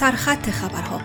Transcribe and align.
سرخط 0.00 0.50
خبرها 0.50 1.00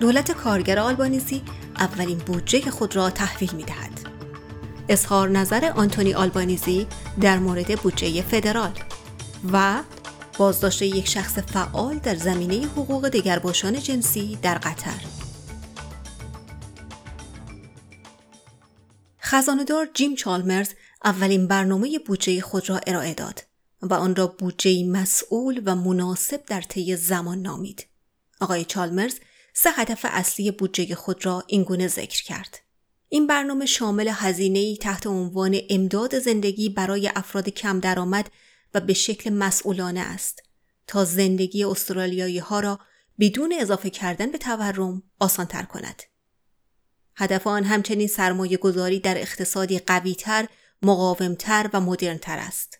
دولت 0.00 0.32
کارگر 0.32 0.78
آلبانیزی 0.78 1.42
اولین 1.78 2.18
بودجه 2.18 2.70
خود 2.70 2.96
را 2.96 3.10
تحویل 3.10 3.50
می 3.54 3.62
دهد. 3.62 4.00
اظهار 4.88 5.28
نظر 5.28 5.72
آنتونی 5.76 6.14
آلبانیزی 6.14 6.86
در 7.20 7.38
مورد 7.38 7.80
بودجه 7.80 8.22
فدرال 8.22 8.72
و 9.52 9.82
بازداشت 10.38 10.82
یک 10.82 11.08
شخص 11.08 11.38
فعال 11.38 11.98
در 11.98 12.14
زمینه 12.14 12.66
حقوق 12.66 13.08
دگرباشان 13.08 13.80
جنسی 13.80 14.38
در 14.42 14.58
قطر. 14.58 15.00
خزاندار 19.20 19.88
جیم 19.94 20.14
چالمرز 20.14 20.68
اولین 21.04 21.46
برنامه 21.46 21.98
بودجه 22.06 22.40
خود 22.40 22.70
را 22.70 22.80
ارائه 22.86 23.14
داد 23.14 23.55
و 23.82 23.94
آن 23.94 24.16
را 24.16 24.26
بودجه 24.26 24.84
مسئول 24.84 25.62
و 25.64 25.74
مناسب 25.74 26.44
در 26.46 26.60
طی 26.60 26.96
زمان 26.96 27.42
نامید. 27.42 27.86
آقای 28.40 28.64
چالمرز 28.64 29.14
سه 29.54 29.70
هدف 29.70 30.06
اصلی 30.08 30.50
بودجه 30.50 30.94
خود 30.94 31.26
را 31.26 31.44
اینگونه 31.46 31.88
ذکر 31.88 32.24
کرد. 32.24 32.58
این 33.08 33.26
برنامه 33.26 33.66
شامل 33.66 34.10
هزینه‌ای 34.12 34.76
تحت 34.76 35.06
عنوان 35.06 35.58
امداد 35.70 36.18
زندگی 36.18 36.68
برای 36.68 37.10
افراد 37.14 37.48
کم 37.48 37.80
درآمد 37.80 38.30
و 38.74 38.80
به 38.80 38.94
شکل 38.94 39.30
مسئولانه 39.30 40.00
است 40.00 40.42
تا 40.86 41.04
زندگی 41.04 41.64
استرالیایی 41.64 42.38
ها 42.38 42.60
را 42.60 42.78
بدون 43.18 43.54
اضافه 43.60 43.90
کردن 43.90 44.30
به 44.30 44.38
تورم 44.38 45.02
آسان 45.20 45.46
تر 45.46 45.62
کند. 45.62 46.02
هدف 47.16 47.46
آن 47.46 47.64
همچنین 47.64 48.08
سرمایه 48.08 48.56
گذاری 48.56 49.00
در 49.00 49.18
اقتصادی 49.18 49.78
قویتر، 49.78 50.48
مقاومتر 50.82 51.70
و 51.72 51.80
مدرنتر 51.80 52.38
است. 52.38 52.78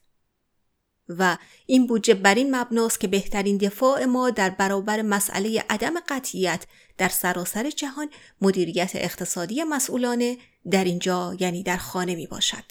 و 1.08 1.36
این 1.66 1.86
بودجه 1.86 2.14
بر 2.14 2.34
این 2.34 2.56
مبناست 2.56 3.00
که 3.00 3.08
بهترین 3.08 3.56
دفاع 3.56 4.04
ما 4.04 4.30
در 4.30 4.50
برابر 4.50 5.02
مسئله 5.02 5.64
عدم 5.70 5.94
قطعیت 6.08 6.66
در 6.98 7.08
سراسر 7.08 7.70
جهان 7.70 8.10
مدیریت 8.40 8.90
اقتصادی 8.94 9.64
مسئولانه 9.64 10.38
در 10.70 10.84
اینجا 10.84 11.36
یعنی 11.40 11.62
در 11.62 11.76
خانه 11.76 12.14
می 12.14 12.26
باشد. 12.26 12.64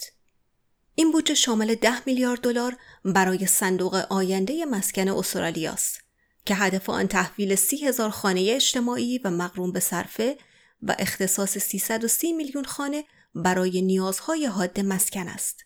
این 0.94 1.12
بودجه 1.12 1.34
شامل 1.34 1.74
10 1.74 1.92
میلیارد 2.06 2.40
دلار 2.40 2.76
برای 3.04 3.46
صندوق 3.46 3.94
آینده 4.10 4.64
مسکن 4.64 5.08
استرالیا 5.08 5.72
است 5.72 6.00
که 6.46 6.54
هدف 6.54 6.90
آن 6.90 7.08
تحویل 7.08 7.54
سی 7.54 7.86
هزار 7.86 8.10
خانه 8.10 8.46
اجتماعی 8.50 9.18
و 9.18 9.30
مقروم 9.30 9.72
به 9.72 9.80
صرفه 9.80 10.36
و 10.82 10.96
اختصاص 10.98 11.58
330 11.58 12.32
میلیون 12.32 12.64
خانه 12.64 13.04
برای 13.34 13.82
نیازهای 13.82 14.46
حاد 14.46 14.80
مسکن 14.80 15.28
است. 15.28 15.64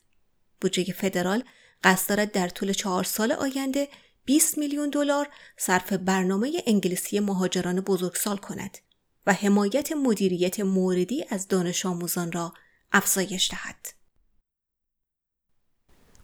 بودجه 0.60 0.92
فدرال 0.92 1.44
قصد 1.84 2.09
دارد 2.09 2.33
در 2.33 2.48
طول 2.48 2.73
چهار 2.73 3.05
سال 3.05 3.33
آینده 3.33 3.89
20 4.25 4.59
میلیون 4.59 4.91
دلار 4.91 5.28
صرف 5.56 5.92
برنامه 5.92 6.62
انگلیسی 6.67 7.20
مهاجران 7.20 7.81
بزرگسال 7.81 8.37
کند 8.37 8.78
و 9.27 9.33
حمایت 9.33 9.92
مدیریت 9.92 10.61
موردی 10.61 11.25
از 11.31 11.48
دانش 11.48 11.87
آموزان 11.87 12.33
را 12.33 12.53
افزایش 12.92 13.50
دهد. 13.50 13.95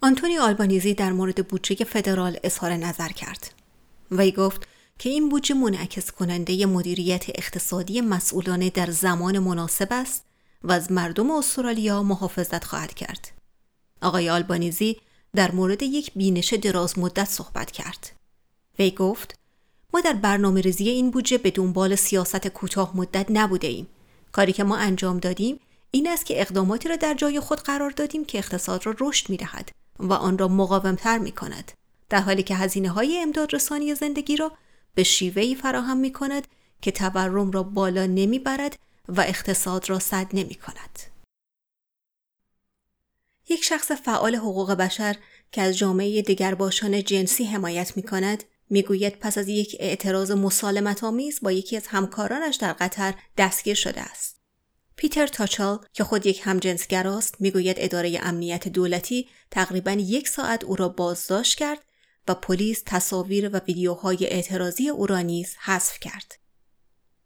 آنتونی 0.02 0.38
آلبانیزی 0.38 0.94
در 0.94 1.12
مورد 1.12 1.48
بودجه 1.48 1.84
فدرال 1.84 2.38
اظهار 2.44 2.72
نظر 2.72 3.08
کرد. 3.08 3.54
وی 4.10 4.32
گفت 4.32 4.68
که 4.98 5.08
این 5.08 5.28
بودجه 5.28 5.54
منعکس 5.54 6.10
کننده 6.10 6.66
مدیریت 6.66 7.24
اقتصادی 7.28 8.00
مسئولانه 8.00 8.70
در 8.70 8.90
زمان 8.90 9.38
مناسب 9.38 9.88
است 9.90 10.24
و 10.62 10.72
از 10.72 10.92
مردم 10.92 11.30
استرالیا 11.30 12.02
محافظت 12.02 12.64
خواهد 12.64 12.94
کرد. 12.94 13.30
آقای 14.02 14.30
آلبانیزی 14.30 14.96
در 15.36 15.52
مورد 15.52 15.82
یک 15.82 16.12
بینش 16.16 16.54
دراز 16.54 16.98
مدت 16.98 17.28
صحبت 17.28 17.70
کرد. 17.70 18.12
وی 18.78 18.90
گفت 18.90 19.38
ما 19.94 20.00
در 20.00 20.12
برنامه 20.12 20.60
ریزی 20.60 20.88
این 20.88 21.10
بودجه 21.10 21.38
به 21.38 21.50
دنبال 21.50 21.94
سیاست 21.94 22.46
کوتاه 22.48 22.96
مدت 22.96 23.26
نبوده 23.30 23.68
ایم. 23.68 23.86
کاری 24.32 24.52
که 24.52 24.64
ما 24.64 24.76
انجام 24.76 25.18
دادیم 25.18 25.60
این 25.90 26.08
است 26.08 26.26
که 26.26 26.40
اقداماتی 26.40 26.88
را 26.88 26.96
در 26.96 27.14
جای 27.14 27.40
خود 27.40 27.60
قرار 27.60 27.90
دادیم 27.90 28.24
که 28.24 28.38
اقتصاد 28.38 28.86
را 28.86 28.94
رشد 29.00 29.30
می 29.30 29.36
دهد 29.36 29.70
و 29.98 30.12
آن 30.12 30.38
را 30.38 30.48
مقاومتر 30.48 31.18
می 31.18 31.32
کند. 31.32 31.72
در 32.08 32.20
حالی 32.20 32.42
که 32.42 32.54
هزینه 32.54 32.88
های 32.88 33.22
امداد 33.22 33.54
رسانی 33.54 33.94
زندگی 33.94 34.36
را 34.36 34.52
به 34.94 35.02
شیوهی 35.02 35.54
فراهم 35.54 35.96
می 35.96 36.12
کند 36.12 36.48
که 36.82 36.90
تورم 36.90 37.50
را 37.50 37.62
بالا 37.62 38.06
نمی 38.06 38.38
برد 38.38 38.76
و 39.08 39.20
اقتصاد 39.20 39.90
را 39.90 39.98
صد 39.98 40.26
نمی 40.32 40.54
کند. 40.54 41.15
یک 43.48 43.64
شخص 43.64 43.92
فعال 43.92 44.36
حقوق 44.36 44.72
بشر 44.72 45.16
که 45.52 45.62
از 45.62 45.78
جامعه 45.78 46.22
دگرباشان 46.22 47.04
جنسی 47.04 47.44
حمایت 47.44 47.96
می 47.96 48.02
کند 48.02 48.44
می‌گوید 48.70 49.18
پس 49.18 49.38
از 49.38 49.48
یک 49.48 49.76
اعتراض 49.80 50.30
مسالمت 50.30 51.04
آمیز 51.04 51.40
با 51.42 51.52
یکی 51.52 51.76
از 51.76 51.86
همکارانش 51.86 52.56
در 52.56 52.72
قطر 52.72 53.14
دستگیر 53.38 53.74
شده 53.74 54.00
است. 54.00 54.36
پیتر 54.96 55.26
تاچال 55.26 55.78
که 55.92 56.04
خود 56.04 56.26
یک 56.26 56.40
همجنسگر 56.44 57.08
است 57.08 57.34
می‌گوید 57.40 57.76
اداره 57.78 58.18
امنیت 58.22 58.68
دولتی 58.68 59.28
تقریبا 59.50 59.92
یک 59.92 60.28
ساعت 60.28 60.64
او 60.64 60.76
را 60.76 60.88
بازداشت 60.88 61.58
کرد 61.58 61.78
و 62.28 62.34
پلیس 62.34 62.82
تصاویر 62.86 63.50
و 63.52 63.60
ویدیوهای 63.66 64.26
اعتراضی 64.26 64.88
او 64.88 65.06
را 65.06 65.20
نیز 65.20 65.54
حذف 65.64 66.00
کرد. 66.00 66.38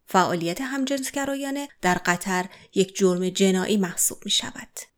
فعالیت 0.06 0.60
همجنسگرایانه 0.60 1.68
در 1.82 1.94
قطر 1.94 2.46
یک 2.74 2.96
جرم 2.96 3.28
جنایی 3.28 3.76
محسوب 3.76 4.18
می 4.24 4.30
شود. 4.30 4.89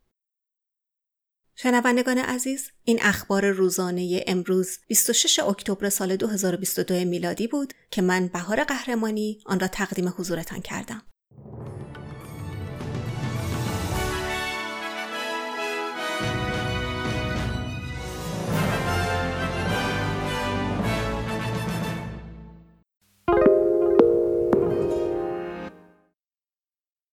شنوندگان 1.55 2.17
عزیز 2.17 2.71
این 2.83 2.99
اخبار 3.01 3.49
روزانه 3.49 4.23
امروز 4.27 4.79
26 4.87 5.39
اکتبر 5.39 5.89
سال 5.89 6.15
2022 6.15 6.93
میلادی 6.93 7.47
بود 7.47 7.73
که 7.91 8.01
من 8.01 8.27
بهار 8.27 8.63
قهرمانی 8.63 9.39
آن 9.45 9.59
را 9.59 9.67
تقدیم 9.67 10.13
حضورتان 10.17 10.61
کردم. 10.61 11.01